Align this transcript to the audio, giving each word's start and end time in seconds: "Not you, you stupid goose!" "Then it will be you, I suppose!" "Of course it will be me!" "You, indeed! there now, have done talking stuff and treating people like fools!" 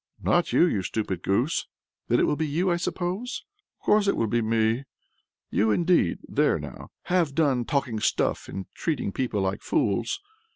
"Not 0.19 0.51
you, 0.51 0.65
you 0.65 0.81
stupid 0.81 1.21
goose!" 1.21 1.67
"Then 2.07 2.19
it 2.19 2.25
will 2.25 2.35
be 2.35 2.47
you, 2.47 2.71
I 2.71 2.77
suppose!" 2.77 3.43
"Of 3.79 3.85
course 3.85 4.07
it 4.07 4.15
will 4.17 4.25
be 4.25 4.41
me!" 4.41 4.85
"You, 5.51 5.69
indeed! 5.69 6.17
there 6.27 6.57
now, 6.57 6.89
have 7.03 7.35
done 7.35 7.65
talking 7.65 7.99
stuff 7.99 8.47
and 8.49 8.65
treating 8.73 9.11
people 9.11 9.41
like 9.41 9.61
fools!" 9.61 10.19